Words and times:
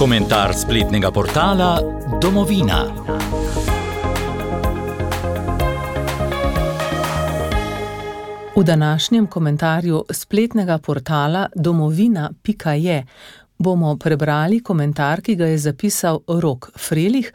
Komentar 0.00 0.54
spletnega 0.54 1.10
portala 1.10 1.80
Domovina. 2.20 2.84
V 8.56 8.64
današnjem 8.64 9.26
komentarju 9.26 10.04
spletnega 10.10 10.78
portala 10.78 11.48
domovina.je 11.56 13.06
bomo 13.58 13.96
prebrali 13.96 14.62
komentar, 14.62 15.20
ki 15.20 15.36
ga 15.36 15.46
je 15.46 15.58
zapisal 15.58 16.20
Rok 16.28 16.70
Frelih, 16.78 17.32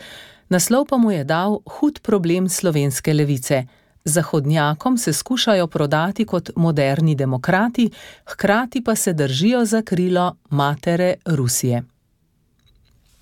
naslov 0.49 0.85
pa 0.89 0.97
mu 0.97 1.11
je 1.11 1.23
dal 1.23 1.59
Hud 1.65 1.99
problem 2.01 2.49
slovenske 2.49 3.13
levice. 3.13 3.63
Zahodnjakom 4.05 4.97
se 4.97 5.13
skušajo 5.13 5.67
prodati 5.67 6.25
kot 6.25 6.49
moderni 6.55 7.15
demokrati, 7.15 7.91
hkrati 8.25 8.83
pa 8.83 8.95
se 8.95 9.13
držijo 9.13 9.65
za 9.65 9.81
krilo 9.81 10.35
matere 10.49 11.13
Rusije. 11.25 11.83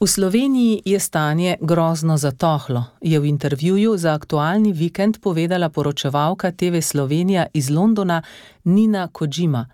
V 0.04 0.08
Sloveniji 0.08 0.82
je 0.86 1.00
stanje 1.00 1.56
grozno 1.62 2.18
zatohlo, 2.18 2.84
je 3.02 3.20
v 3.20 3.26
intervjuju 3.26 3.98
za 3.98 4.14
aktualni 4.14 4.74
vikend 4.74 5.22
povedala 5.22 5.70
poročevalka 5.70 6.52
TV 6.52 6.82
Slovenija 6.82 7.46
iz 7.54 7.70
Londona 7.70 8.22
Nina 8.64 9.08
Kojima. 9.08 9.68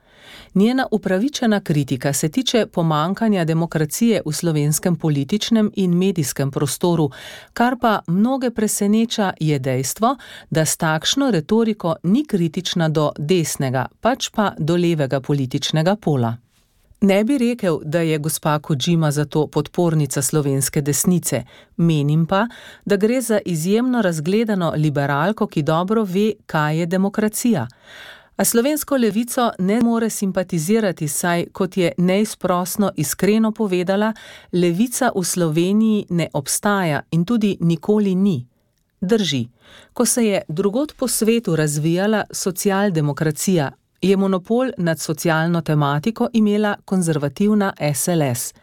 Njena 0.55 0.87
upravičena 0.91 1.59
kritika 1.59 2.13
se 2.13 2.29
tiče 2.29 2.65
pomankanja 2.65 3.45
demokracije 3.45 4.21
v 4.25 4.33
slovenskem 4.33 4.95
političnem 4.95 5.71
in 5.75 5.97
medijskem 5.97 6.51
prostoru, 6.51 7.09
kar 7.53 7.75
pa 7.81 7.99
mnoge 8.07 8.51
preseneča, 8.51 9.33
je 9.39 9.59
dejstvo, 9.59 10.15
da 10.49 10.65
s 10.65 10.77
takšno 10.77 11.31
retoriko 11.31 11.95
ni 12.03 12.25
kritična 12.25 12.89
do 12.89 13.11
desnega, 13.17 13.87
pač 14.01 14.29
pa 14.29 14.53
do 14.59 14.75
levega 14.75 15.21
političnega 15.21 15.95
pola. 15.95 16.48
Ne 17.01 17.23
bi 17.23 17.37
rekel, 17.37 17.79
da 17.83 17.99
je 17.99 18.17
gospa 18.17 18.59
Kojima 18.59 19.11
zato 19.11 19.47
podpornica 19.47 20.21
slovenske 20.21 20.81
desnice, 20.81 21.43
menim 21.77 22.25
pa, 22.25 22.47
da 22.85 22.97
gre 22.97 23.21
za 23.21 23.39
izjemno 23.45 24.01
razgledano 24.01 24.73
liberalko, 24.75 25.47
ki 25.47 25.63
dobro 25.63 26.03
ve, 26.03 26.33
kaj 26.45 26.79
je 26.79 26.85
demokracija. 26.85 27.67
A 28.35 28.45
slovensko 28.45 28.97
levico 28.97 29.51
ne 29.59 29.81
more 29.81 30.09
simpatizirati, 30.09 31.07
saj, 31.07 31.45
kot 31.51 31.77
je 31.77 31.91
neizprosno 31.97 32.91
iskreno 32.95 33.51
povedala, 33.51 34.13
levica 34.51 35.11
v 35.15 35.23
Sloveniji 35.23 36.05
ne 36.09 36.29
obstaja 36.33 37.01
in 37.11 37.25
tudi 37.25 37.57
nikoli 37.59 38.15
ni. 38.15 38.47
Drži, 39.01 39.47
ko 39.93 40.05
se 40.05 40.25
je 40.25 40.41
drugot 40.47 40.93
po 40.97 41.07
svetu 41.07 41.55
razvijala 41.55 42.23
socialdemokracija, 42.31 43.71
je 44.01 44.17
monopol 44.17 44.71
nad 44.77 44.99
socialno 44.99 45.61
tematiko 45.61 46.27
imela 46.33 46.75
konzervativna 46.85 47.73
SLS. 47.95 48.53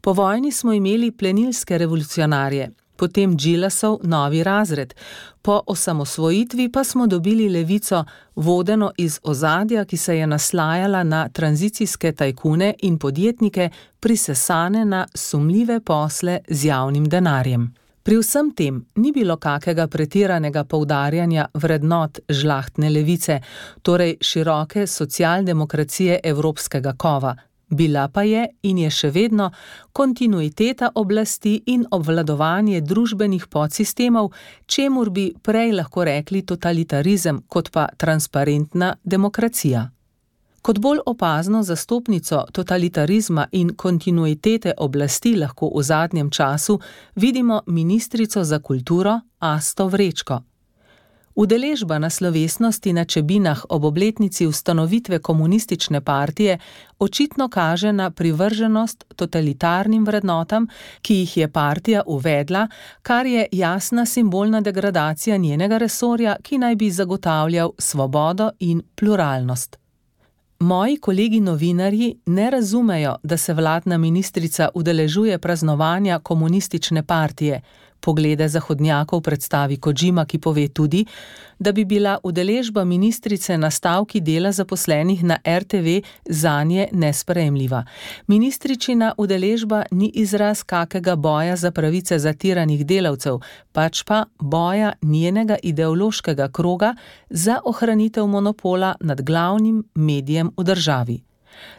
Po 0.00 0.12
vojni 0.12 0.52
smo 0.52 0.72
imeli 0.72 1.10
plenilske 1.10 1.78
revolucionarje, 1.78 2.70
potem 2.96 3.36
Džilasov 3.36 3.98
novi 4.02 4.42
razred, 4.42 4.94
po 5.42 5.60
osamosvojitvi 5.66 6.72
pa 6.72 6.84
smo 6.84 7.06
dobili 7.06 7.48
levico, 7.48 8.04
vodeno 8.34 8.92
iz 8.96 9.20
ozadja, 9.22 9.84
ki 9.84 9.96
se 9.96 10.16
je 10.18 10.26
naslajala 10.26 11.02
na 11.02 11.28
tranzicijske 11.28 12.12
tajkune 12.12 12.74
in 12.82 12.98
podjetnike, 12.98 13.70
prisesane 14.00 14.84
na 14.84 15.06
sumljive 15.14 15.80
posle 15.80 16.38
z 16.48 16.64
javnim 16.64 17.08
denarjem. 17.08 17.85
Pri 18.06 18.20
vsem 18.22 18.52
tem 18.54 18.76
ni 19.02 19.10
bilo 19.10 19.34
kakega 19.36 19.88
pretiranega 19.90 20.62
poudarjanja 20.64 21.48
vrednot 21.58 22.20
žlahtne 22.30 22.86
levice, 22.90 23.40
torej 23.82 24.12
široke 24.22 24.84
socialdemokracije 24.86 26.20
evropskega 26.22 26.92
kova, 26.94 27.34
bila 27.70 28.06
pa 28.08 28.22
je 28.22 28.44
in 28.62 28.78
je 28.78 28.90
še 28.90 29.10
vedno 29.10 29.50
kontinuiteta 29.92 30.92
oblasti 30.94 31.56
in 31.66 31.82
obvladovanje 31.90 32.80
družbenih 32.80 33.48
podsistemov, 33.50 34.30
čemur 34.66 35.10
bi 35.10 35.32
prej 35.42 35.74
lahko 35.74 36.06
rekli 36.06 36.44
totalitarizem 36.46 37.42
kot 37.48 37.72
pa 37.74 37.88
transparentna 37.98 38.94
demokracija. 39.02 39.88
Kot 40.66 40.78
bolj 40.78 40.98
opazno 41.06 41.62
zastopnico 41.62 42.44
totalitarizma 42.52 43.46
in 43.52 43.68
kontinuitete 43.76 44.72
oblasti 44.76 45.36
lahko 45.38 45.68
v 45.76 45.82
zadnjem 45.82 46.30
času 46.30 46.80
vidimo 47.14 47.60
ministrico 47.66 48.44
za 48.44 48.58
kulturo 48.58 49.20
Asto 49.38 49.86
Vrečko. 49.88 50.40
Udeležba 51.34 51.98
na 51.98 52.10
slovesnosti 52.10 52.92
na 52.92 53.04
Čebinah 53.04 53.64
ob 53.68 53.84
obletnici 53.84 54.46
ustanovitve 54.46 55.18
komunistične 55.18 56.00
partije 56.00 56.58
očitno 56.98 57.48
kaže 57.48 57.92
na 57.92 58.10
privrženost 58.10 59.04
totalitarnim 59.16 60.04
vrednotam, 60.04 60.66
ki 61.02 61.14
jih 61.14 61.36
je 61.36 61.52
partija 61.52 62.02
uvedla, 62.06 62.68
kar 63.02 63.26
je 63.26 63.46
jasna 63.52 64.06
simbolna 64.06 64.60
degradacija 64.60 65.36
njenega 65.36 65.78
resorja, 65.78 66.36
ki 66.42 66.58
naj 66.58 66.76
bi 66.76 66.90
zagotavljal 66.90 67.72
svobodo 67.78 68.50
in 68.58 68.82
pluralnost. 68.94 69.85
Moji 70.58 70.96
kolegi 70.96 71.40
novinarji 71.40 72.18
ne 72.26 72.50
razumejo, 72.50 73.16
da 73.22 73.36
se 73.36 73.54
vladna 73.54 73.98
ministrica 73.98 74.68
udeležuje 74.74 75.38
praznovanja 75.38 76.18
komunistične 76.18 77.02
partije. 77.02 77.60
Poglede 78.06 78.46
zahodnjakov 78.48 79.20
predstavi 79.20 79.76
Kojima, 79.82 80.24
ki 80.24 80.38
pove 80.38 80.68
tudi, 80.68 81.02
da 81.58 81.72
bi 81.72 81.84
bila 81.84 82.18
udeležba 82.22 82.84
ministrice 82.84 83.58
na 83.58 83.70
stavki 83.70 84.20
dela 84.20 84.52
zaposlenih 84.52 85.24
na 85.24 85.38
RTV 85.58 86.06
za 86.24 86.64
nje 86.64 86.88
nesprejemljiva. 86.92 87.84
Ministričina 88.26 89.12
udeležba 89.18 89.82
ni 89.90 90.10
izraz 90.14 90.62
kakega 90.62 91.16
boja 91.16 91.56
za 91.56 91.70
pravice 91.70 92.18
zatiranih 92.18 92.86
delavcev, 92.86 93.40
pač 93.72 94.02
pa 94.02 94.24
boja 94.38 94.92
njenega 95.02 95.56
ideološkega 95.62 96.48
kroga 96.48 96.94
za 97.30 97.58
ohranitev 97.64 98.26
monopola 98.26 98.94
nad 99.00 99.22
glavnim 99.22 99.84
medijem 99.94 100.50
v 100.56 100.64
državi. 100.64 101.22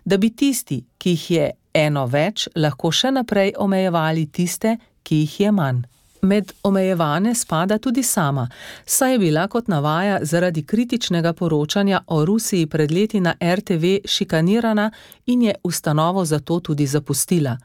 Da 0.06 0.18
bi 0.18 0.36
tisti, 0.36 0.84
ki 0.98 1.10
jih 1.10 1.32
je 1.32 1.52
eno 1.74 2.06
več, 2.06 2.50
lahko 2.56 2.92
še 2.92 3.12
naprej 3.12 3.54
omejevali 3.58 4.26
tiste, 4.28 4.78
ki 5.04 5.24
jih 5.24 5.40
je 5.40 5.52
manj. 5.52 5.86
Med 6.22 6.52
omejevane 6.64 7.36
spada 7.36 7.78
tudi 7.78 8.04
sama, 8.04 8.50
saj 8.86 9.12
je 9.12 9.20
bila 9.20 9.48
kot 9.48 9.68
navaja 9.68 10.20
zaradi 10.22 10.64
kritičnega 10.64 11.34
poročanja 11.34 12.02
o 12.08 12.26
Rusiji 12.26 12.66
pred 12.66 12.92
leti 12.92 13.20
na 13.20 13.34
RTV 13.56 13.84
šikanirana 14.06 14.92
in 15.26 15.42
je 15.42 15.56
ustanovo 15.64 16.26
zato 16.26 16.60
tudi 16.60 16.88
zapustila. 16.88 17.58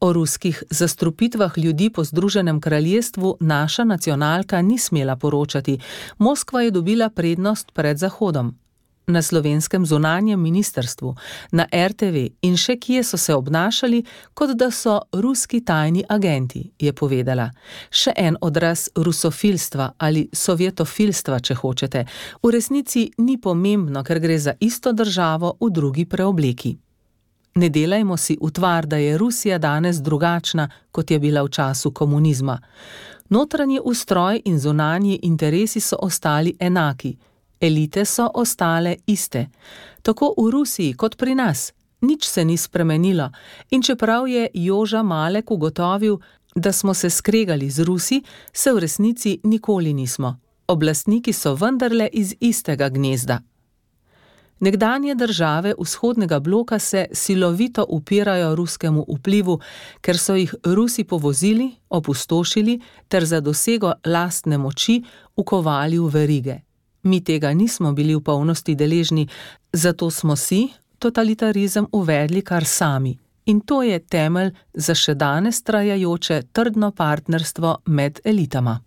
O 0.00 0.12
ruskih 0.12 0.62
zastrupitvah 0.70 1.58
ljudi 1.58 1.90
po 1.90 2.04
Združenem 2.04 2.60
kraljestvu 2.60 3.36
naša 3.40 3.84
nacionalka 3.84 4.62
ni 4.62 4.78
smela 4.78 5.16
poročati, 5.16 5.78
Moskva 6.18 6.62
je 6.62 6.70
dobila 6.70 7.08
prednost 7.10 7.72
pred 7.74 7.98
Zahodom 7.98 8.54
na 9.10 9.22
slovenskem 9.22 9.86
zunanjem 9.86 10.40
ministrstvu, 10.40 11.14
na 11.52 11.66
RTV 11.72 12.26
in 12.42 12.56
še 12.56 12.76
kje 12.80 13.04
so 13.04 13.16
se 13.16 13.34
obnašali, 13.34 14.02
kot 14.34 14.54
da 14.56 14.70
so 14.70 15.00
ruski 15.12 15.60
tajni 15.64 16.04
agenti, 16.08 16.70
je 16.78 16.92
povedala. 16.92 17.50
Še 17.90 18.12
en 18.16 18.36
odraz 18.40 18.88
rusofilstva 18.96 19.92
ali 19.98 20.28
sovjetofilstva, 20.32 21.40
če 21.40 21.54
hočete. 21.54 22.04
V 22.42 22.52
resnici 22.54 23.10
ni 23.18 23.38
pomembno, 23.38 24.04
ker 24.04 24.20
gre 24.20 24.38
za 24.38 24.54
isto 24.60 24.92
državo 24.92 25.56
v 25.60 25.70
drugi 25.70 26.06
preobleki. 26.06 26.76
Ne 27.54 27.68
delajmo 27.68 28.16
si 28.16 28.36
utvar, 28.40 28.86
da 28.86 28.96
je 28.96 29.18
Rusija 29.18 29.58
danes 29.58 29.98
drugačna, 29.98 30.68
kot 30.90 31.10
je 31.10 31.18
bila 31.18 31.42
v 31.42 31.50
času 31.50 31.90
komunizma. 31.90 32.60
Notranji 33.30 33.80
ustroj 33.84 34.40
in 34.44 34.58
zunanji 34.58 35.18
interesi 35.22 35.80
so 35.80 35.96
ostali 36.02 36.54
enaki 36.58 37.16
elite 37.60 38.04
so 38.04 38.30
ostale 38.34 38.96
iste. 39.06 39.48
Tako 40.02 40.34
v 40.38 40.50
Rusiji 40.50 40.94
kot 40.94 41.16
pri 41.16 41.34
nas. 41.34 41.72
Nič 42.00 42.24
se 42.28 42.44
ni 42.44 42.56
spremenilo 42.56 43.30
in 43.70 43.82
čeprav 43.82 44.28
je 44.28 44.48
Joža 44.54 45.02
Malek 45.02 45.50
ugotovil, 45.50 46.18
da 46.54 46.72
smo 46.72 46.94
se 46.94 47.10
skregali 47.10 47.70
z 47.70 47.84
Rusi, 47.84 48.22
se 48.52 48.72
v 48.72 48.78
resnici 48.78 49.40
nikoli 49.44 49.92
nismo. 49.92 50.36
Oblastniki 50.68 51.32
so 51.32 51.54
vendarle 51.54 52.08
iz 52.12 52.34
istega 52.40 52.88
gnezda. 52.88 53.40
Nekdanje 54.60 55.14
države 55.14 55.74
vzhodnega 55.78 56.40
bloka 56.40 56.78
se 56.78 57.06
silovito 57.12 57.86
upirajo 57.88 58.54
ruskemu 58.54 59.06
vplivu, 59.08 59.60
ker 60.00 60.18
so 60.18 60.34
jih 60.34 60.54
Rusi 60.64 61.04
povozili, 61.04 61.70
opustošili 61.88 62.80
ter 63.08 63.24
za 63.24 63.40
dosego 63.40 63.92
lastne 64.06 64.58
moči 64.58 65.02
ukovali 65.36 65.98
v 65.98 66.08
verige. 66.08 66.69
Mi 67.02 67.24
tega 67.24 67.52
nismo 67.52 67.92
bili 67.92 68.14
v 68.14 68.20
polnosti 68.20 68.74
deležni, 68.74 69.28
zato 69.72 70.10
smo 70.10 70.36
si 70.36 70.68
totalitarizem 70.98 71.86
uvedli 71.92 72.42
kar 72.42 72.64
sami. 72.64 73.18
In 73.46 73.60
to 73.60 73.82
je 73.82 73.98
temelj 73.98 74.52
za 74.74 74.94
še 74.94 75.14
danes 75.14 75.62
trajajoče 75.62 76.42
trdno 76.52 76.90
partnerstvo 76.92 77.76
med 77.86 78.20
elitama. 78.24 78.80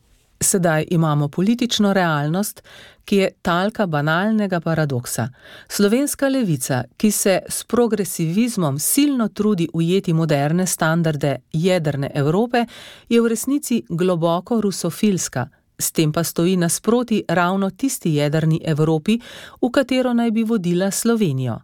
Sedaj 0.43 0.85
imamo 0.91 1.27
politično 1.27 1.93
realnost, 1.93 2.61
ki 3.05 3.17
je 3.17 3.29
talka 3.41 3.85
banalnega 3.87 4.59
paradoksa. 4.59 5.29
Slovenska 5.67 6.27
levica, 6.27 6.83
ki 6.97 7.11
se 7.11 7.39
s 7.49 7.63
progresivizmom 7.63 8.79
silno 8.79 9.27
trudi 9.27 9.67
ujeti 9.73 10.13
moderne 10.13 10.67
standarde 10.67 11.35
jedrne 11.53 12.11
Evrope, 12.13 12.65
je 13.09 13.21
v 13.21 13.27
resnici 13.27 13.83
globoko 13.89 14.61
rusofilska, 14.61 15.47
s 15.83 15.91
tem 15.91 16.11
pa 16.11 16.23
stoji 16.23 16.57
nasproti 16.57 17.23
ravno 17.27 17.69
tisti 17.69 18.15
jedrni 18.15 18.61
Evropi, 18.65 19.19
v 19.61 19.71
katero 19.71 20.13
naj 20.13 20.31
bi 20.31 20.43
vodila 20.43 20.91
Slovenijo. 20.91 21.59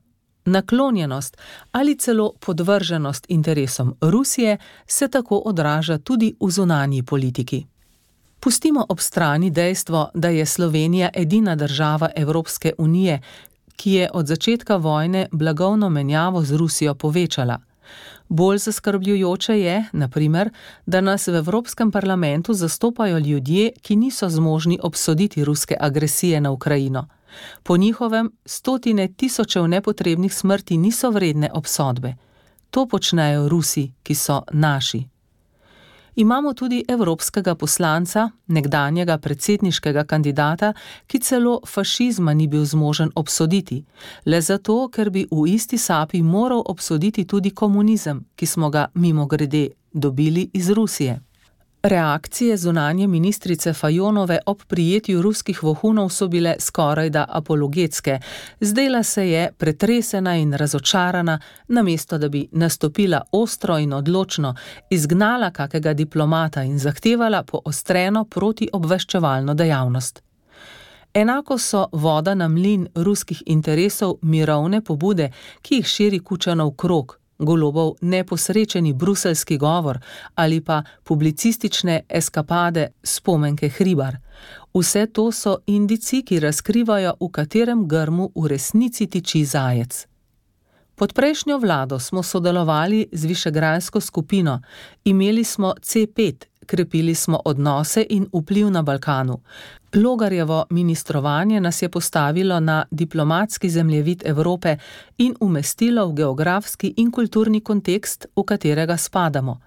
Naklonjenost 0.45 1.37
ali 1.71 1.97
celo 1.97 2.33
podvrženost 2.39 3.25
interesom 3.29 3.95
Rusije 4.01 4.57
se 4.87 5.07
tako 5.07 5.41
odraža 5.45 5.97
tudi 5.97 6.33
v 6.39 6.51
zunanji 6.51 7.03
politiki. 7.03 7.65
Pustimo 8.39 8.85
ob 8.89 8.99
strani 8.99 9.49
dejstvo, 9.49 10.09
da 10.13 10.29
je 10.29 10.45
Slovenija 10.45 11.09
edina 11.13 11.55
država 11.55 12.09
Evropske 12.15 12.73
unije, 12.77 13.21
ki 13.75 13.91
je 13.91 14.09
od 14.13 14.27
začetka 14.27 14.75
vojne 14.75 15.27
blagovno 15.31 15.89
menjavo 15.89 16.43
z 16.43 16.51
Rusijo 16.51 16.95
povečala. 16.95 17.59
Bolj 18.29 18.57
zaskrbljujoče 18.57 19.59
je, 19.59 19.85
naprimer, 19.91 20.49
da 20.85 21.01
nas 21.01 21.27
v 21.27 21.35
Evropskem 21.35 21.91
parlamentu 21.91 22.53
zastopajo 22.53 23.17
ljudje, 23.17 23.71
ki 23.81 23.95
niso 23.95 24.29
zmožni 24.29 24.79
obsoditi 24.83 25.43
ruske 25.43 25.75
agresije 25.79 26.41
na 26.41 26.51
Ukrajino. 26.51 27.07
Po 27.63 27.77
njihovem 27.77 28.31
stotine 28.45 29.07
tisočev 29.07 29.67
nepotrebnih 29.67 30.33
smrti 30.33 30.77
niso 30.77 31.09
vredne 31.11 31.49
obsodbe. 31.53 32.15
To 32.69 32.87
počnejo 32.87 33.49
Rusi, 33.49 33.91
ki 34.03 34.15
so 34.15 34.41
naši. 34.51 35.03
Imamo 36.15 36.53
tudi 36.53 36.83
evropskega 36.87 37.55
poslanca, 37.55 38.29
nekdanjega 38.47 39.17
predsedniškega 39.17 40.03
kandidata, 40.03 40.73
ki 41.07 41.19
celo 41.19 41.59
fašizma 41.67 42.33
ni 42.33 42.47
bil 42.47 42.65
zmožen 42.65 43.11
obsoditi, 43.15 43.83
le 44.25 44.41
zato, 44.41 44.89
ker 44.89 45.09
bi 45.09 45.27
v 45.31 45.47
isti 45.47 45.77
sapi 45.77 46.21
moral 46.21 46.63
obsoditi 46.65 47.25
tudi 47.25 47.51
komunizem, 47.51 48.25
ki 48.35 48.45
smo 48.45 48.69
ga 48.69 48.87
mimo 48.93 49.25
grede 49.25 49.69
dobili 49.93 50.49
iz 50.53 50.69
Rusije. 50.69 51.28
Reakcije 51.83 52.57
zunanje 52.57 53.07
ministrice 53.07 53.73
Fajonove 53.73 54.39
ob 54.45 54.61
prijetju 54.67 55.21
ruskih 55.21 55.63
vohunov 55.63 56.09
so 56.09 56.27
bile 56.27 56.55
skoraj 56.59 57.09
da 57.09 57.25
apologetske. 57.29 58.19
Zdela 58.59 59.03
se 59.03 59.29
je 59.29 59.51
pretresena 59.57 60.35
in 60.35 60.53
razočarana, 60.53 61.39
namesto 61.67 62.17
da 62.17 62.29
bi 62.29 62.47
nastopila 62.51 63.21
ostro 63.31 63.77
in 63.77 63.93
odločno, 63.93 64.55
izgnala 64.89 65.51
kakega 65.51 65.93
diplomata 65.93 66.63
in 66.63 66.79
zahtevala 66.79 67.43
poostreno 67.43 68.25
protiobveščevalno 68.25 69.53
dejavnost. 69.53 70.23
Enako 71.13 71.57
so 71.57 71.87
voda 71.91 72.35
na 72.35 72.47
mlin 72.47 72.87
ruskih 72.95 73.43
interesov 73.45 74.17
mirovne 74.21 74.81
pobude, 74.81 75.31
ki 75.61 75.75
jih 75.75 75.87
širi 75.87 76.19
Kučanov 76.19 76.71
krok, 76.71 77.19
golobov 77.39 77.95
neposrečeni 78.01 78.93
bruselski 78.93 79.57
govor 79.57 79.99
ali 80.35 80.61
pa 80.61 80.83
publicistične 81.03 82.01
eskapade 82.09 82.87
spomenke 83.03 83.69
hribar. 83.69 84.17
Vse 84.73 85.05
to 85.05 85.31
so 85.31 85.57
indici, 85.67 86.21
ki 86.21 86.39
razkrivajo, 86.39 87.13
v 87.19 87.29
katerem 87.31 87.87
grmu 87.87 88.31
v 88.35 88.47
resnici 88.47 89.07
tiči 89.07 89.45
zajec. 89.45 90.05
Pod 90.95 91.13
prejšnjo 91.13 91.57
vlado 91.57 91.99
smo 91.99 92.23
sodelovali 92.23 93.07
z 93.11 93.25
Višegrajsko 93.25 94.01
skupino, 94.01 94.61
imeli 95.03 95.43
smo 95.43 95.73
C5, 95.81 96.48
krepili 96.69 97.15
smo 97.15 97.39
odnose 97.45 98.05
in 98.09 98.27
vpliv 98.33 98.69
na 98.69 98.81
Balkanu. 98.81 99.39
Logarjevo 99.95 100.65
ministrovanje 100.69 101.61
nas 101.61 101.81
je 101.81 101.89
postavilo 101.89 102.59
na 102.59 102.85
diplomatski 102.91 103.69
zemljevid 103.69 104.21
Evrope 104.25 104.77
in 105.17 105.35
umestilo 105.39 106.07
v 106.07 106.13
geografski 106.13 106.93
in 106.97 107.11
kulturni 107.11 107.61
kontekst, 107.61 108.25
v 108.35 108.43
katerega 108.43 108.97
spadamo. 108.97 109.57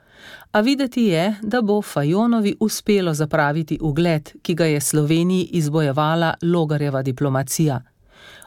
A 0.53 0.61
videti 0.61 1.03
je, 1.03 1.35
da 1.43 1.63
bo 1.63 1.83
Fajonovi 1.83 2.55
uspelo 2.61 3.15
zapraviti 3.15 3.79
ugled, 3.81 4.33
ki 4.43 4.55
ga 4.55 4.65
je 4.65 4.81
Sloveniji 4.81 5.49
izbojevala 5.53 6.35
Logarjeva 6.43 7.03
diplomacija. 7.03 7.81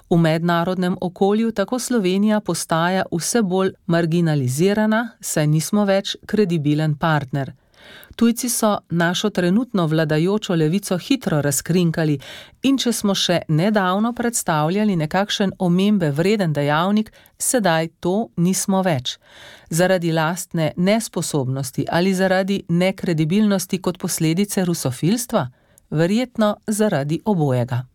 V 0.10 0.18
mednarodnem 0.18 0.96
okolju 1.01 1.51
tako 1.51 1.80
Slovenija 1.80 2.40
postaja 2.40 3.04
vse 3.12 3.42
bolj 3.42 3.74
marginalizirana, 3.86 5.10
saj 5.19 5.48
nismo 5.48 5.86
več 5.86 6.16
kredibilen 6.25 6.96
partner. 6.96 7.51
Tujci 8.16 8.50
so 8.50 8.78
našo 8.90 9.30
trenutno 9.30 9.88
vladajočo 9.88 10.56
levico 10.56 10.98
hitro 10.98 11.42
razkrinkali 11.42 12.20
in 12.64 12.78
če 12.78 12.94
smo 12.94 13.16
še 13.16 13.42
nedavno 13.48 14.14
predstavljali 14.14 14.96
nekakšen 14.96 15.52
omembe 15.60 16.12
vreden 16.12 16.54
dejavnik, 16.54 17.12
sedaj 17.38 17.88
to 18.00 18.30
nismo 18.38 18.82
več. 18.82 19.18
Zaradi 19.70 20.12
lastne 20.12 20.72
nesposobnosti 20.78 21.86
ali 21.90 22.14
zaradi 22.14 22.64
nekredibilnosti 22.70 23.82
kot 23.82 23.98
posledice 23.98 24.66
rusofilstva? 24.66 25.48
Verjetno 25.90 26.56
zaradi 26.68 27.22
obojega. 27.26 27.86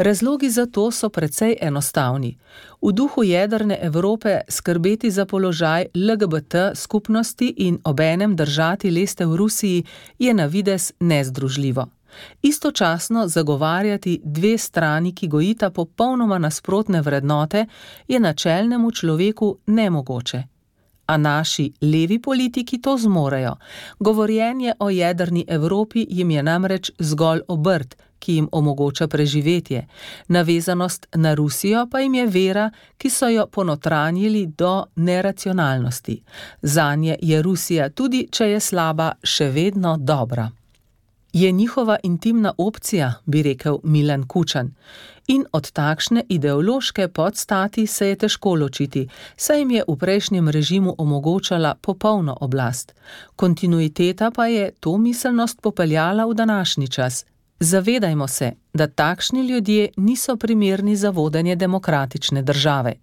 Razlogi 0.00 0.50
za 0.50 0.66
to 0.66 0.90
so 0.90 1.08
precej 1.08 1.56
enostavni. 1.60 2.38
V 2.82 2.92
duhu 2.92 3.22
jedrne 3.22 3.78
Evrope 3.82 4.40
skrbeti 4.48 5.10
za 5.10 5.26
položaj 5.26 5.86
LGBT 5.94 6.54
skupnosti 6.74 7.54
in 7.56 7.78
obenem 7.84 8.36
držati 8.36 8.90
leste 8.90 9.26
v 9.26 9.36
Rusiji 9.36 9.84
je 10.18 10.34
na 10.34 10.46
vides 10.46 10.92
nezdružljivo. 11.00 11.86
Istočasno 12.42 13.28
zagovarjati 13.28 14.20
dve 14.24 14.58
strani, 14.58 15.14
ki 15.14 15.28
gojita 15.28 15.70
popolnoma 15.70 16.38
nasprotne 16.38 17.02
vrednote, 17.02 17.66
je 18.08 18.20
načelnemu 18.20 18.90
človeku 18.90 19.56
nemogoče. 19.66 20.42
A 21.10 21.16
naši 21.16 21.72
levi 21.82 22.20
politiki 22.22 22.78
to 22.82 22.94
zmorejo. 22.98 23.56
Govorjenje 23.98 24.72
o 24.78 24.90
jedrni 24.90 25.44
Evropi 25.48 26.06
jim 26.08 26.30
je 26.30 26.42
namreč 26.42 26.90
zgolj 26.98 27.40
obrt, 27.48 27.96
ki 28.20 28.34
jim 28.34 28.48
omogoča 28.52 29.08
preživetje, 29.08 29.86
navezanost 30.28 31.06
na 31.14 31.34
Rusijo 31.34 31.86
pa 31.90 32.00
jim 32.00 32.14
je 32.14 32.26
vera, 32.26 32.70
ki 32.98 33.10
so 33.10 33.28
jo 33.28 33.46
ponotranjili 33.46 34.46
do 34.46 34.84
neracionalnosti. 34.96 36.22
Za 36.62 36.94
nje 36.94 37.16
je 37.22 37.42
Rusija, 37.42 37.88
tudi 37.88 38.28
če 38.30 38.50
je 38.50 38.60
slaba, 38.60 39.12
še 39.24 39.50
vedno 39.50 39.96
dobra. 39.96 40.50
Je 41.32 41.52
njihova 41.52 41.96
intimna 42.02 42.52
opcija, 42.58 43.12
bi 43.26 43.42
rekel 43.42 43.78
Milan 43.82 44.26
Kučan. 44.26 44.74
In 45.26 45.44
od 45.52 45.70
takšne 45.70 46.24
ideološke 46.28 47.08
podstati 47.08 47.86
se 47.86 48.08
je 48.08 48.16
težko 48.16 48.54
ločiti, 48.54 49.08
saj 49.36 49.58
jim 49.58 49.70
je 49.70 49.84
v 49.88 49.96
prejšnjem 49.96 50.48
režimu 50.48 50.94
omogočala 50.98 51.74
popolno 51.80 52.36
oblast. 52.40 52.94
Kontinuiteta 53.36 54.30
pa 54.30 54.46
je 54.46 54.72
to 54.80 54.98
miselnost 54.98 55.60
popeljala 55.62 56.26
v 56.26 56.34
današnji 56.34 56.88
čas, 56.88 57.24
Zavedajmo 57.62 58.28
se, 58.28 58.52
da 58.74 58.86
takšni 58.86 59.46
ljudje 59.46 59.88
niso 59.96 60.36
primerni 60.36 60.96
za 60.96 61.10
vodenje 61.10 61.56
demokratične 61.56 62.42
države. 62.42 62.94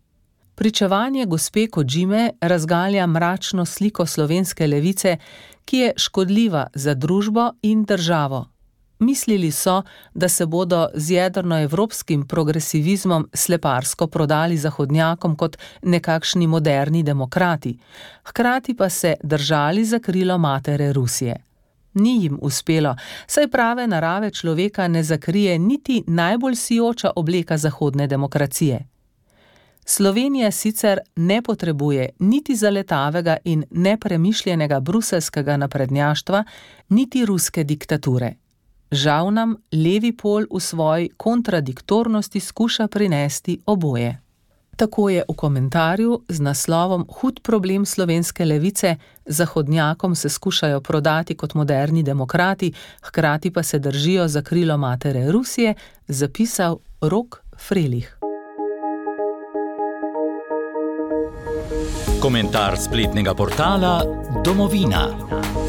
Pričevanje 0.57 1.25
gospe 1.25 1.67
Kojime 1.67 2.29
razgalja 2.41 3.07
mračno 3.07 3.65
sliko 3.65 4.05
slovenske 4.05 4.67
levice, 4.67 5.17
ki 5.65 5.77
je 5.77 5.93
škodljiva 5.97 6.67
za 6.73 6.93
družbo 6.93 7.51
in 7.61 7.83
državo. 7.83 8.47
Mislili 8.99 9.51
so, 9.51 9.83
da 10.13 10.29
se 10.29 10.45
bodo 10.45 10.87
z 10.93 11.11
jedrnoevropskim 11.11 12.27
progresivizmom 12.27 13.27
sleparsko 13.33 14.07
prodali 14.07 14.57
zahodnjakom 14.57 15.35
kot 15.35 15.57
nekakšni 15.83 16.47
moderni 16.47 17.03
demokrati, 17.03 17.77
hkrati 18.23 18.73
pa 18.73 18.89
se 18.89 19.15
držali 19.23 19.85
za 19.85 19.99
krilo 19.99 20.37
matere 20.37 20.93
Rusije. 20.93 21.35
Ni 21.93 22.23
jim 22.23 22.39
uspelo, 22.41 22.95
saj 23.27 23.47
prave 23.47 23.87
narave 23.87 24.31
človeka 24.31 24.87
ne 24.87 25.03
zakrije 25.03 25.59
niti 25.59 26.03
najbolj 26.07 26.55
sijoča 26.55 27.11
obleka 27.15 27.57
zahodne 27.57 28.07
demokracije. 28.07 28.96
Slovenija 29.89 30.51
sicer 30.51 30.99
ne 31.15 31.41
potrebuje 31.41 32.09
niti 32.19 32.55
zaletavega 32.55 33.37
in 33.43 33.63
nepremišljenega 33.71 34.79
bruselskega 34.79 35.57
naprednjaštva, 35.57 36.43
niti 36.89 37.25
ruske 37.25 37.63
diktature. 37.63 38.33
Žal 38.91 39.31
nam 39.33 39.55
levi 39.71 40.11
pol 40.11 40.43
v 40.51 40.59
svoji 40.59 41.09
kontradiktornosti 41.17 42.39
skuša 42.39 42.87
prinesti 42.87 43.59
oboje. 43.65 44.19
Tako 44.75 45.09
je 45.09 45.23
v 45.29 45.33
komentarju 45.35 46.21
z 46.29 46.39
naslovom 46.39 47.05
Hud 47.09 47.39
problem 47.43 47.85
slovenske 47.85 48.45
levice, 48.45 48.95
zahodnjakom 49.25 50.15
se 50.15 50.29
skušajo 50.29 50.81
prodati 50.81 51.35
kot 51.35 51.53
moderni 51.53 52.03
demokrati, 52.03 52.73
hkrati 53.01 53.51
pa 53.51 53.63
se 53.63 53.79
držijo 53.79 54.27
za 54.27 54.41
krilo 54.41 54.77
matere 54.77 55.31
Rusije, 55.31 55.73
zapisal 56.07 56.77
Rok 57.01 57.41
Frelih. 57.57 58.16
Komentar 62.19 62.77
spletnega 62.77 63.35
portala 63.35 64.01
Domovina. 64.43 65.66